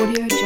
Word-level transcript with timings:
Audio 0.00 0.39